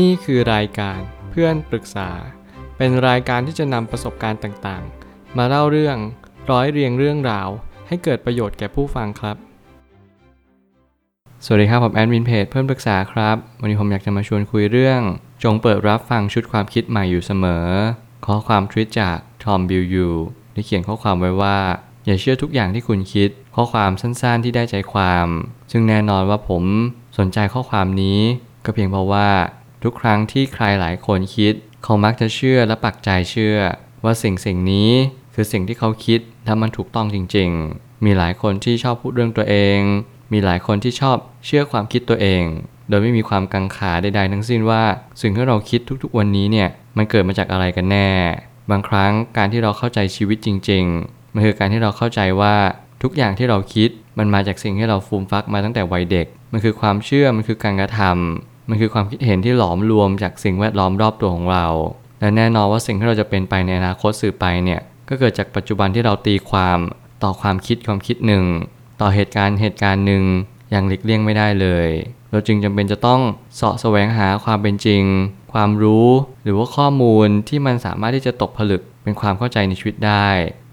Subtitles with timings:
[0.00, 2.10] นี่คือรายการเพื่อนปรึกษา
[2.76, 5.96] เป็นรายการที่จะนำประสบการณ์ต่างๆ มาเล่าเรื่อง
[6.50, 7.48] ร้อยเรียงเรื่องราว
[7.88, 9.36] ให้เกิดประโยชน์แก่ผู้ฟังครับ
[11.44, 15.00] สวัสดีครับ ผมแอดมินเพจเพื่อนปรึกษาครับ วันนี้ผมอยากจะมาชวนคุยเรื่อง
[15.42, 17.66] จงเปิดรับฟังชุดความคิดใหม่อยู่เสมอ
[18.26, 20.08] ข้อความทวิตจากทอมบิลยู
[20.52, 21.58] ได้เขียนข้อความไว้ว่า
[22.06, 25.28] อย่าเชื่อทุกอย่างที่คุณคิด ข้อความสั้นๆที่ได้ใจความ
[25.72, 26.62] ซึ่งแน่นอนว่าผม
[27.18, 28.20] สนใจข้อความนี้
[28.64, 29.28] ก็เพียงเพราะว่า
[29.82, 33.56] ทุกครั้งที่ใครหลายคนคิด เขามักจะเชื่อและปักใจเชื่อ
[34.04, 34.90] ว่าสิ่งสิ่งนี้
[35.34, 39.78] คือสิ่งที่เขาคิดและมันถูกต้องจริง ๆ มีหลายคนที่ชอบพูดเรื่องตัวเอง
[40.32, 42.44] มีหลายคนที่ชอบเชื่อความคิดตัวเอง
[42.88, 44.82] โดยไม่มีความกังขาใดๆทั้งสิ้นว่า
[45.20, 48.10] สิ่งที่เราคิดทุกๆ วันนี้เนี่ยมันเกิดมาจากอะไรกันแน่
[48.70, 52.54] บางครั้งการที่เราเข้าใจชีวิตจริงๆมันคือการที่เราเข้าใจว่า
[53.02, 61.66] ทุกอย่างที่เราคิดมันมาจากสิ่งที่เราฟูมฟักมาตั้งแต่วัยเด็ก มันคือความเชื่อ มันคือการกระทำ มันคือความคิดเห็นที่หลอมรวมจากสิ่งแวดล้อมรอบตัวของเรา
[62.20, 66.78] และแน่นอนว่าสิ่งที่เราจะเป็นไปในอนาคตสืบไปเนี่ยก็เกิดจากปัจจุบันที่เราตีความ
[67.22, 68.44] ต่อความคิดความคิดหนึ่ง
[69.00, 70.24] ต่อเหตุการณ์เหตุการณ์หนึ่ง
[70.70, 71.88] อย่างหลีกเลี่ยงไม่ได้เลย
[72.30, 73.20] เราจึงจำเป็นจะต้อง
[73.56, 75.04] เสาะแสวงหาความเป็นจริง
[75.52, 76.08] ความรู้
[76.44, 80.28] หรือว่าข้อมูลที่มันสามารถที่จะตกผลึกเป็นความเข้าใจในชีวิตได้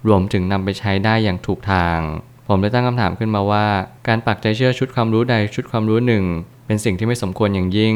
[0.08, 2.00] รวมถึงนำไปใช้ได้อย่างถูกทาง
[2.48, 3.66] ผมได้ตั้งคำถามขึ้นมาว่า
[4.08, 6.24] การปักใจเชื่อชุดความรู้ใดชุดความรู้หนึ่ง
[6.70, 7.96] เป็นสิ่งที่ไม่สมควรอย่างยิ่ง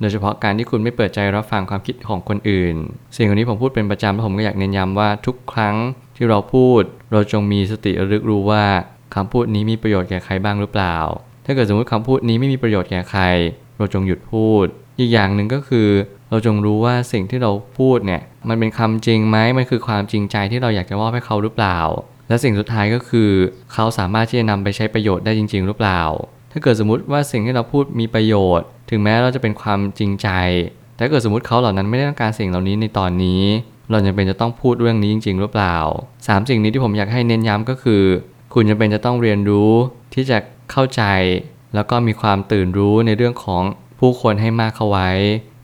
[0.00, 2.76] โดยเฉพาะการที่คุณไม่เปิดใจรับฟังความคิดของคนอื่น
[3.16, 5.76] สิ่งเหล่านี้ผมพูดเป็นประจำและผมก็อยากเน้นย้ำว่าทุกครั้ง
[6.16, 8.64] ที่เราพูด เราจงมีสติระลึกรู้ว่า
[9.14, 10.96] คำพูดนี้มีประโยชน์แก่ใครบ้างหรือเปล่า
[11.44, 13.22] ถ้าเกิดสมมติคำพูดนี้ไม่มีประโยชน์แก่ใคร
[13.78, 14.66] เราจงหยุดพูด
[14.98, 15.88] อีกอย่างหนึ่งก็คือ
[16.30, 21.78] เราจงรู้ว่าสิ่งที่เราพูดเนี่ยมันเป็นคำจริงไหมมันคือความจริงใจที่เราอยากจะมอบให้เขาหรือเปล่า
[22.28, 23.30] และสิ่งสุดท้ายก็คือ
[23.72, 26.00] เขาสามารถที่จะนำไปใช้ประโยชน์ได้จริง ๆ หรือเปล่า
[26.56, 30.28] ถ้าเกิดสมมติว่าสิ่งที่เราพูดมีประโยชน์ ถึงแม้เราจะเป็นความจริงใจ
[30.96, 33.42] แต่เกิดสมมติเขาเหล่านั้นไม่ได้ต้องการสิ่งเหล่านี้ในตอนนี้
[33.90, 35.76] เราจำเป็นจะต้องพูดเรื่องนี้จริง ๆ หรือเปล่า
[36.14, 38.02] 3 สิ่งนี้ที่ผมอยากให้เน้นย้ำก็คือ
[38.54, 39.72] คุณจำเป็นจะต้องเรียนรู้
[40.14, 40.38] ที่จะ
[40.70, 41.02] เข้าใจ
[41.74, 43.62] แล้วก็มีความตื่นรู้ในเรื่องของ
[44.00, 45.10] ผู้คนให้มากเข้าไว้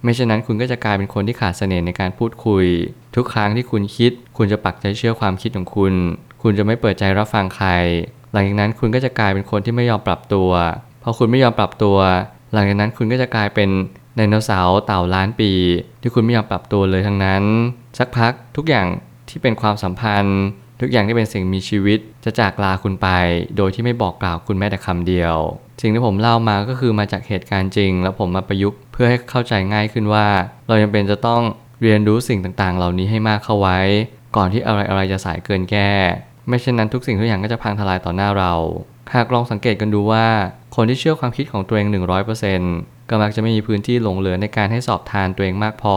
[0.03, 2.65] ไม่เช่นนั้นคุณก็จะกลายเป็นคนที่ขาดเสน่ห์ในการพูดคุย
[3.17, 5.95] ทุกครั้งที่คุณคิด คุณจะปักใจเชื่อความคิดของคุณ
[6.43, 7.69] คุณจะไม่เปิดใจรับฟังใคร
[8.33, 10.51] หลังจากนั้นคุณก็จะกลายเป็นคนที่ไม่ยอมปรับตัว
[11.03, 11.99] พอคุณไม่ยอมปรับตัว
[12.53, 13.71] หลังจากนั้นคุณก็จะกลายเป็น
[14.17, 15.53] ไดโนเสาร์เต่าล้านปี
[16.03, 17.43] ที่คุณไม่ยอมปรับตัวเลยทั้งนั้น
[17.99, 18.87] สักพักทุกอย่าง
[19.29, 20.41] ที่เป็นความสัมพันธ์
[20.81, 23.09] ทุกอย่างที่เป็นสิ่งมีชีวิต จะจากลาคุณไป
[23.57, 25.37] โดยที่ไม่บอกกล่าวคุณแม้แต่คำเดียว
[25.81, 30.27] สิ่งที่ผมเล่ามาก็คือมาจากเหตุการณ์จริง แล้วผมมาประยุกต์เพื่อให้เข้าใจง่ายขึ้นว่า
[30.69, 31.43] เรายังเป็นจะต้อง
[31.83, 33.79] เรียนรู้สิ่งต่างๆ เหล่านี้ให้มากเข้าไว้
[34.37, 35.91] ก่อนที่อะไรๆจะสายเกินแก้
[36.50, 38.53] ไม่เช่นนั้นทุกสิ่งทุกอย่างก็จะพังทลายต่อหน้าเรา
[39.15, 40.27] หากลองสังเกตกันดูว่า
[40.77, 41.87] คนที่เชื่อความคิดของตัวเอง
[42.49, 45.84] 100%ก็มักจะไม่มีพื้นที่หลงเหลือในการให้สอบทานตัวเองมากพ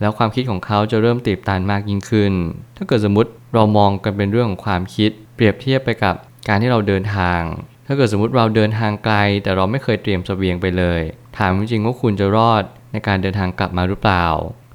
[0.00, 2.32] แล้วความคิดของเขาจะเริ่มตีบตันมากยิ่งขึ้น
[2.76, 6.14] ถ้าเกิดสมมติเรามองกันเป็นเรื่องของความคิด เปรียบเทียบไปกับ
[6.48, 7.40] การที่เราเดินทาง
[7.86, 11.00] ถ้าเกิดสมมติเราเดินทางไกล แต่เราไม่เคยเตรียมเสบียงไปเลย
[11.36, 14.26] ถามจริงว่าคุณจะรอดในการเดินทางกลับมาหรือเปล่า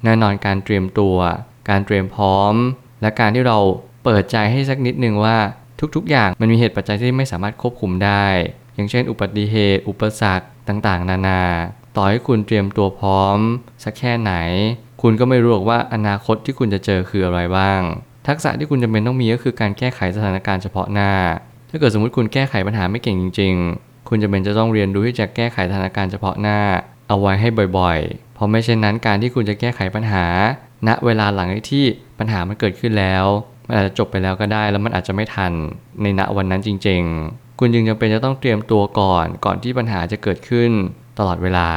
[0.04, 1.16] แน่นอนการเตรียมตัว
[1.70, 2.54] การเตรียมพร้อม
[3.02, 3.58] และการที่เรา
[4.04, 5.38] เปิดใจให้สักนิดนึงว่า
[5.96, 8.26] ทุกๆ อย่างมันมีเหตุปัจจัยที่ไม่สามารถควบคุมได้
[8.74, 11.42] อย่างเช่น อุบัติเหตุ อุปสรรคต่างๆ นานา
[11.96, 13.38] ต่อให้คุณเตรียมตัวพร้อม
[13.84, 14.32] สักแค่ไหน
[15.02, 17.80] คุณก็ไม่รู้หรอกว่าอนาคตที่คุณจะเจอคืออะไรบ้าง
[18.28, 21.12] ทักษะที่คุณจำเป็นต้องมีก็คือการแก้ไขสถานการณ์เฉพาะหน้า
[21.70, 26.60] ถ้าเกิดสมมติคุณแก้ไขปัญหาไม่เก่งจริง ๆ คุณจำเป็นจะต้องเรียนรู้ที่จะแก้ไขสถานการณ์เฉพาะหน้า
[27.08, 30.24] เอาไว้ให้บ่อยๆ เพราะไม่เช่นนั้นการที่คุณจะแก้ไขปัญหา
[30.88, 31.84] ณ เวลาหลังที่
[32.18, 33.24] ปัญหามันเกิดขึ้นแล้ว
[33.70, 35.52] มันอาจจะจบไปแล้วก็ได้ แล้วมันอาจจะไม่ทัน
[36.02, 40.70] ในณวันนั้นจริง ๆ คุณจึงจำเป็นจะต้องเตรียมตัวก่อน ก่อนที่ปัญหาจะเกิดขึ้น
[41.18, 41.68] ตลอดเวลา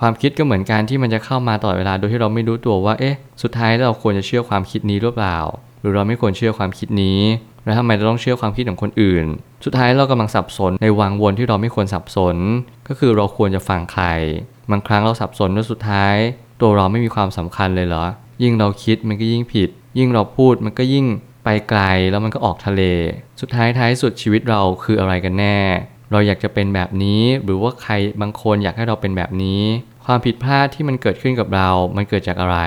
[0.00, 5.38] ความคิดก็เหมือนการที่มันจะเข้ามาตลอดเวลาโดยที่เราไม่รู้ตัวว่า เอ๊ะ สุดท้ายเราควรจะเชื่อความคิดนี้หรือเปล่า
[5.80, 7.20] หรือเราไม่ควรเชื่อความคิดนี้
[7.64, 9.24] แล้วทำไมเราต้องเชื่อความคิดของคนอื่น
[9.64, 12.36] สุดท้ายเรากำลังสับสนในวังวนที่เราไม่ควรสับสน
[12.88, 14.04] ก็คือเราควรจะฟังใคร
[14.70, 16.14] บางครั้งเราสับสนแล้วสุดท้าย
[16.60, 18.04] ตัวเราไม่มีความสำคัญเลยเหรอ
[18.42, 19.68] ยิ่งเราคิดมันก็ยิ่งผิด
[19.98, 21.06] ยิ่งเราพูดมันก็ยิ่ง
[21.44, 21.80] ไปไกล
[22.10, 22.82] แล้วมันก็ออกทะเล
[23.40, 25.58] สุดท้ายท้ายสุดชีวิตเราคืออะไรกันแน่
[26.12, 29.62] เราอยากจะเป็นแบบนี้หรือว่าใครบางคนอยากให้เราเป็นแบบนี้
[30.06, 32.58] ความผิดพลาดที่มันเกิดขึ้นกับเรา มันเกิดจากอะไร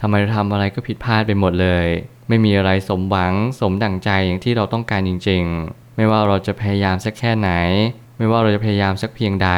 [0.00, 1.86] ทำไมเราทำอะไรก็ผิดพลาดไปหมดเลย
[2.28, 7.50] ไม่มีอะไรสมหวังสมดั่งใจอย่างที่เราต้องการจริง ๆ ไม่ว่าเราจะพยายามสักแค่ไหน
[8.18, 9.50] ไม่ว่าเราจะพยายามสักเพียงใด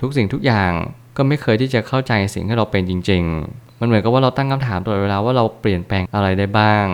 [0.00, 0.72] ทุกสิ่งทุกอย่าง
[1.16, 3.22] ก็ไม่เคยที่จะเข้าใจสิ่งที่เราเป็นจริง
[3.52, 6.86] ๆ มันเหมือนกับว่าเราตั้งคำถามตลอดเวลาว่าเราเปลี่ยนแปลงอะไรได้บ้าง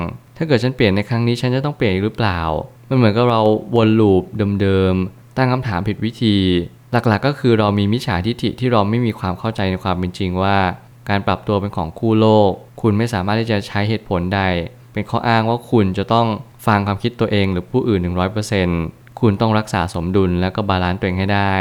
[0.43, 2.41] ถ้าเกิดฉันเปลี่ยนในครั้งนี้ฉันจะต้องเปลี่ยนอีกหรือเปล่า
[2.89, 3.41] มันเหมือนกับเรา
[3.77, 4.23] วน loop
[4.61, 6.37] เดิมๆ ตั้งคำถามผิดวิธี
[6.93, 10.59] หลักๆ ก็คือเรามีมิจฉาทิฐิที่เราไม่มีความเข้าใจในความเป็นจริงว่า
[11.09, 12.51] การปรับตัวเป็นของคู่โลก
[12.83, 14.41] คุณไม่สามารถที่จะใช้เหตุผลใด
[14.93, 16.27] เป็นข้ออ้างว่าคุณจะต้อง
[16.67, 18.01] ฟังความคิดตัวเองหรือผู้อื่น
[18.61, 21.55] 100%คุณต้องรักษาสมดุลและก็ balance ตัวเองให้ได้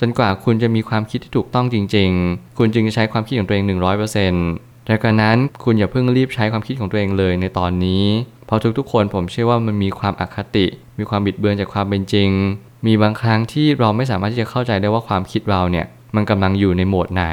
[0.00, 3.64] จนกว่าคุณจะมีความคิดที่ถูกต้องจริง ๆ คุณจึงจะใช้ความคิดของตัวเอง
[4.26, 8.04] 100% แต่กระนั้นคุณอย่าเพิ่งรีบใช้ความคิดของตัวเองเลยในตอนนี้
[8.46, 10.66] เพราะทุกๆ คนผมเชื่อว่ามันมีความอคติ
[10.98, 12.30] มีความบิดเบือนจากความเป็นจริง
[12.86, 17.24] มีบางครั้งที่เราไม่สามารถที่จะเข้าใจได้ว่าความคิดเราเนี่ยมันกำลังอยู่ในโหมดไหน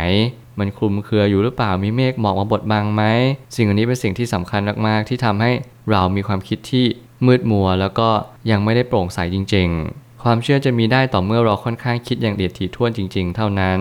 [0.59, 3.03] มันคลุมเครืออยู่หรือเปล่า มีเมฆหมอกมาบดบังไหม
[3.55, 5.51] สิ่งอันนี้เป็นสิ่งที่สำคัญมากๆ ที่ทำให้
[5.91, 6.85] เรามีความคิดที่
[7.25, 8.09] มืดมัว แล้วก็
[8.51, 13.79] ยังไม่ได้โปร่งใสจริง ๆ ความเชื่อจะมีได้ต่อเมื่อเราค่อนข้างคิดอย่างเดียดถี่ถ้วนจริง ๆ เท่านั้น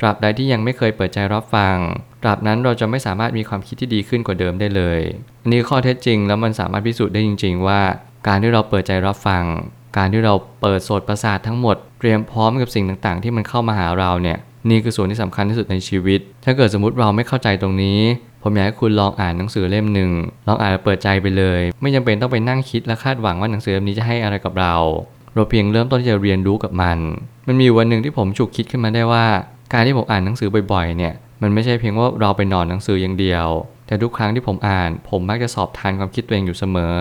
[0.00, 1.76] ตราบใดที่ยังไม่เคยเปิดใจรับฟัง
[2.22, 5.00] ตราบนั้นเราจะไม่สามารถมีความคิดที่ดีขึ้นกว่าเดิมได้เลย
[5.42, 7.80] อันนี้ข้อเท็จจริงแล้วมันสามารถพิสูจน์ได้จริง ๆ ว่า
[8.26, 9.44] การที่เราเปิดใจรับฟัง
[9.96, 14.38] การที่เราเปิดโสดประสาททั้งหมด เตรียมพร้อมกับสิ่งต่างๆ ที่มันเข้ามาหาเราเนี่ย
[14.70, 18.00] นี่คือส่วนที่สำคัญที่สุดในชีวิต ถ้าเกิดสมมติเราไม่เข้าใจตรงนี้
[18.42, 20.10] ผมอยากให้คุณลองอ่านหนังสือเล่มหนึ่ง
[20.48, 24.74] ลองอ่านแล้วเปิดใจไปเลย ไม่จำเป็นต้องไปนั่งคิดและคาดหวังว่าหนังสือเล่มนี้จะให้อะไรกับเรา
[25.34, 26.98] เราเพียงเริ่มต้นที่จะเรียนรู้กับมัน
[27.46, 29.26] มันมีวันหนึ่งที่ผมฉุกคิดขึ้นมาได้ว่า
[29.72, 33.46] การที่ผมอ่านหนังสือบ่อยๆ เนี่ย มันไม่ใช่เพียงว่าเราไปนอนหนังสืออย่างเดียว
[33.86, 36.96] แต่ทุกครั้งที่ผมอ่าน ผมมักจะสอบทานความคิดตัวเองอยู่เสมอ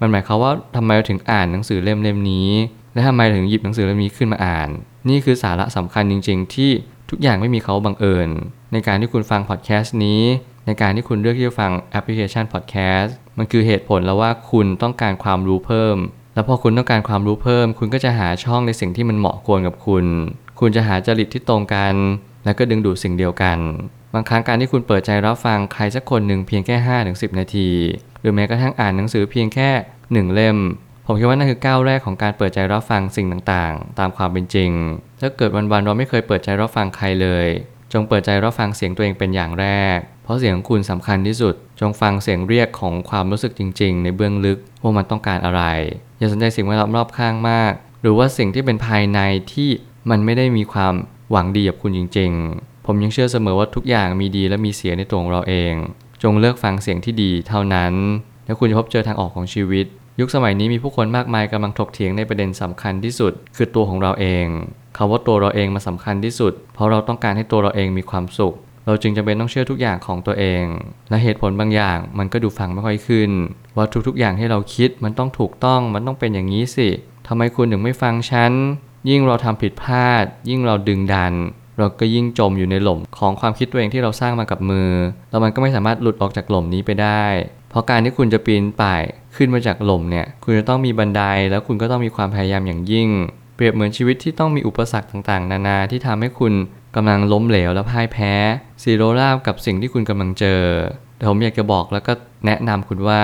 [0.00, 2.50] มันหมายความว่าทำไมเราถึงอ่านหนังสือเล่มเล่มนี้
[2.94, 4.68] และทำไมถึงหยิบหนังสือเล่มนี้ขึ้นมาอ่าน
[5.08, 6.70] นี่คือสาระสำคัญจริง ๆ ที่
[7.10, 8.28] ทุกอย่างไม่มีเขาบังเอิญ
[8.72, 10.22] ในการที่คุณฟังพอดแคสต์นี้
[10.66, 15.96] ในการที่คุณเลือกที่จะฟังแอปพลิเคชันพอดแคสต์มันคือเหตุผลแล้วว่าคุณต้องการความรู้เพิ่ม
[16.34, 20.04] แล้วพอคุณต้องการความรู้เพิ่ม คุณก็จะหาช่องในสิ่งที่มันเหมาะควรกับคุณ
[20.60, 21.94] คุณจะหาจริตที่ตรงกัน
[22.44, 23.58] แล้วก็ดึงดูดสิ่งเดียวกัน
[24.14, 26.76] บางครั้งการที่คุณเปิดใจรับฟังใครสักคนหนึ่งเพียงแค่
[27.08, 27.70] 5-10นาที
[28.20, 29.70] หรือแม้กระทั่งอ่านหนังสือเพียงแค่
[30.02, 30.58] 1 เล่ม
[31.06, 34.70] ผมคิดว่านั่นคือก้าวแรกของการเปิดใจรับฟังสิ่งต่างๆ ตามความเป็นจริง
[35.20, 37.46] ถ้าเกิดวันๆเราไม่เคยเปิดใจรับฟังใครเลย
[37.92, 39.66] จงเปิดใจรับฟังเสียงตัวเองเป็นอย่างแร
[39.96, 45.62] ก เพราะเสียงของคุณสำคัญที่สุด จงฟังเสียงเรียกของความรู้สึกจริง ๆ ในเบื้องลึกว่ามันต้องการอะไร
[46.18, 47.72] อย่าสนใจสิ่งแวดล้อมรอบข้างมาก
[48.02, 49.20] หรือว่าสิ่งที่เป็นภายใน
[49.52, 49.70] ที่
[50.10, 50.94] มันไม่ได้มีความ
[51.30, 55.74] หวังดีกับคุณจริง ๆ ผมยังเชื่อเสมอว่าทุกอย่างมีดีและมีเสียในตัวของเราเอง
[56.22, 57.94] จงเลือกฟังเสียงที่ดีเท่านั้น
[58.46, 59.86] แล้วคุณจะพบเจอทางออกของชีวิต
[60.20, 64.46] ยุคสมัยนี้มีผู้คนมากมายกำลังถกเถียงในประเด็นสำคัญที่สุด คือตัวของเราเอง
[64.96, 68.54] คำว่าตัวเราเองมาสำคัญที่สุด เพราะเราต้องการให้ตัวเราเองมีความสุข
[68.86, 70.64] เราจึงจำเป็นต้องเชื่อทุกอย่างของตัวเอง
[71.10, 73.30] และเหตุผลบางอย่างมันก็ดูฟังไม่ค่อยขึ้น
[73.76, 76.88] ว่าทุกๆอย่างที่เราคิดมันต้องถูกต้องมันต้องเป็นอย่างนี้สิ
[77.26, 78.52] ทำไมคุณถึงไม่ฟังฉัน
[79.10, 81.34] ยิ่งเราทำผิดพลาด ยิ่งเราดึงดัน
[81.78, 84.90] เราก็ยิ่งจมอยู่ในหล่มของความคิดตัวเองที่เราสร้างมากับมือ
[85.30, 87.24] แล้วมันก็ไม่สามารถหลุดออกจากหล่มนี้ไปได้
[87.70, 89.02] เพราะการที่คุณจะปีนป่าย
[89.36, 93.08] ขึ้นมาจากหล่มเนี่ย คุณจะต้องมีบันไดแล้วคุณก็ต้องมีความพยายามอย่างยิ่ง
[93.54, 96.52] เปรียบเหมือนชีวิตที่ต้องมีอุปสรรคต่างๆ นานาที่ทำให้คุณ
[96.96, 98.32] กำลังล้มเหลวและพ่ายแพ้
[98.82, 100.62] ซีโรราบกับสิ่งที่คุณกำลังเจอ
[101.16, 102.12] แต่ผมอยากจะบอกแล้วก็
[102.46, 103.22] แนะนำคุณว่า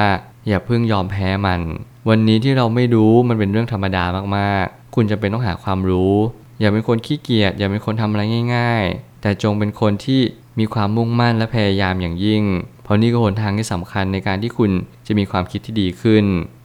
[0.49, 1.61] อย่าเพิ่งยอมแพ้มัน
[2.09, 4.05] วันนี้ที่เราไม่รู้มันเป็นเรื่องธรรมดา
[4.37, 6.15] มากๆ คุณจะเป็นต้องหาความรู้
[6.61, 8.23] อย่าเป็นคนขี้เกียจอย่าเป็นคนทำอะไร
[8.55, 10.21] ง่าย ๆ แต่จงเป็นคนที่
[10.59, 12.43] มีความมุ่งมั่นและพยายามอย่างยิ่ง
[12.85, 14.71] เพราะนี่ก็หนทางที่สำคัญในการที่คุณ
[15.07, 16.25] จะมีความคิดที่ดีขึ้น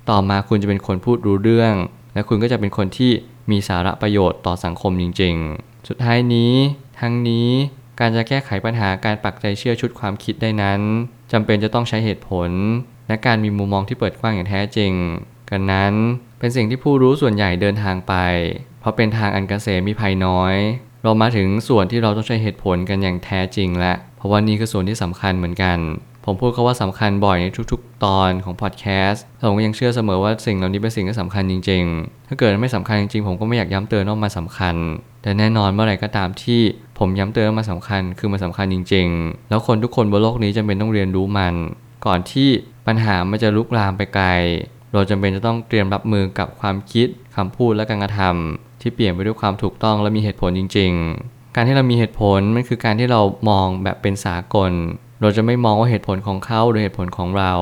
[0.10, 1.74] ต่อมาคุณจะเป็นคนพูดรู้เรื่อง
[2.14, 3.12] และคุณก็จะเป็นคนที่
[3.52, 6.54] มีสาระประโยชน์ต่อสังคมจริง ๆ สุดท้ายนี้
[7.00, 7.50] ทั้งนี้
[8.00, 10.82] การจะแก้ไขปัญหาการปักใจเชื่อชุดความคิดได้นั้น
[11.32, 12.50] จำเป็นจะต้องใช้เหตุผล
[13.08, 14.94] และการมีมุมมองที่เปิดกว้างอย่างแท้จริง
[15.50, 15.94] กันนั้น
[16.40, 18.14] เป็นสิ่งที่ผู้รู้ส่วนใหญ่เดินทางไป
[18.80, 20.56] เพราะเป็นทางอันกเกษมมีภัยน้อย
[21.04, 25.78] เรามาถึงส่วนที่เราต้องใช้เหตุผลกันอย่างแท้จริงและ เพราะว่านี่คือส่วนที่สำคัญเหมือนกัน
[26.26, 34.76] ผมพูดเขาว่าสำคัญบ่อยในทุกๆ ตอนของพอดแคสต์ผมก็ยังเชื่อเสมอว่าสิ่งเหล่านี้เป็นสิ่งที่สำคัญจริง ๆ ถ้าเกิดไม่สำคัญจริงๆ ผมก็ไม่อยากย้ำเตือนว่ามันสำคัญ
[35.22, 36.62] แต่แน่นอนเมื่อไหร่ก็ตามที่
[37.00, 41.56] ผมย้ำเตือนว่ามันสำคัญ คือมันสาคัญจริง ๆ แล้วคนทุกคนบนโลกนี้จำเป็นต้องเรียนรู้มัน
[42.06, 42.50] ก่อนที่
[42.88, 44.28] ปัญหามันจะลุกลามไปไกล
[44.94, 50.92] เราจำเป็นจะต้องเตรียมรับมือกับความคิดคำพูดและการกระทำที่เปลี่ยนไปด้วยความถูกต้องและมีเหตุผลจริง
[51.24, 54.72] ๆ การที่เรามีเหตุผลมันคือการที่เรามองแบบเป็นสากล
[55.22, 57.54] เราจะไม่มองว่าเหตุผลของเขาหรือเหตุผลของเรา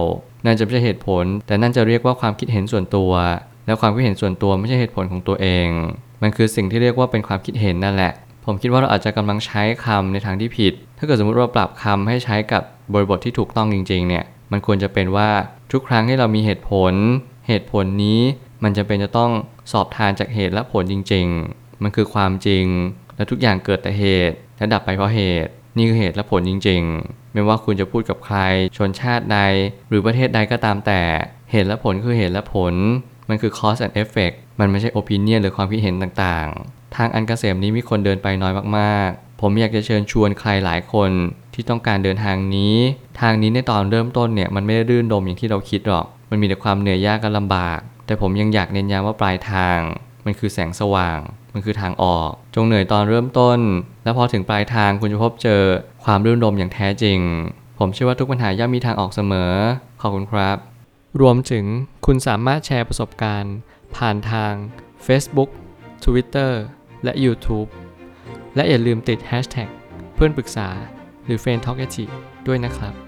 [0.45, 3.11] นั่นจะไม่ใช่เหตุผล แต่นั่นจะเรียกว่าความคิดเห็นส่วนตัว
[3.65, 5.67] และความคิดเห็นส่วนตัวไม่ใช่เหตุผลของตัวเอง
[6.21, 8.13] มันคือสิ่งที่เรียกว่าเป็นความคิดเห็นนั่นแหละ
[8.45, 12.63] ผมคิดว่าเราอาจจะกำลังใช้คำในทางที่ผิด ถ้าเกิดสมมติเราปรับคำให้ใช้กับ
[12.93, 15.29] บริบทที่ถูกต้องจริงๆเนี่ย มันควรจะเป็นว่า
[15.73, 16.93] ทุกครั้งที่เรามีเหตุผล
[17.47, 18.21] เหตุผลนี้
[18.63, 19.31] มันจะเป็นจะต้อง
[19.71, 22.65] สอบทานจากเหตุและผลจริง ๆ มันคือความจริง
[23.15, 28.37] และทุกอย่างเกิดแต่เหตุและดับไปเพราะเหตุ นี่คือเหตุและผลจริง ๆ ไม่ว่าคุณจะพูดกับใคร
[28.77, 29.39] ชนชาติใด
[29.89, 31.01] หรือประเทศใดก็ตามแต่
[31.51, 32.73] เหตุและผลคือเหตุและผล
[33.29, 41.11] มันคือ cause and effect มันไม่ใช่ opinion หรือความคิดเห็นต่างๆ ทางอันกเกษมนี้มีคนเดินไปน้อยมากๆ ผมอยากจะเชิญชวนใครหลายคน
[41.53, 42.75] ที่ต้องการเดินทางนี้
[43.21, 49.79] ทางนี้ในตอนเริ่มต้นเนี่ยมันไม่ได้รื่นรมอย่างที่เราคิดหรอก มันมีแต่ความเหนื่อยยากและลำบาก แต่ผมยังอยากเน้นย้ำว่าปลายทาง
[50.25, 51.19] มันคือแสงสว่าง
[51.53, 53.59] มันคือทางออก จงเหนื่อยตอนเริ่มต้น
[54.03, 55.61] และพอถึงปลายทางคุณจะพบเจอ
[56.05, 57.19] ความรื่นรมอย่างแท้จริง
[57.79, 59.53] ผมเชื่อว่าทุกปัญหาย่อมมีทางออกเสมอ
[60.01, 60.57] ขอบคุณครับ
[61.21, 61.65] รวมถึง
[62.05, 63.55] คุณสามารถแชร์ประสบการณ์
[63.95, 64.53] ผ่านทาง
[65.05, 65.49] Facebook
[66.03, 66.51] Twitter
[67.03, 67.69] และ YouTube
[68.55, 69.69] และอย่าลืมติด Hashtag
[70.15, 70.69] เพื่อนปรึกษา
[71.25, 71.85] หรือ f r ร e n d t a l k a
[72.47, 73.02] ด้วยนะครับ